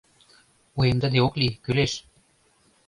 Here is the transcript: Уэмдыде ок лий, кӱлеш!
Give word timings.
Уэмдыде 0.77 1.19
ок 1.27 1.33
лий, 1.39 1.53
кӱлеш! 1.63 1.93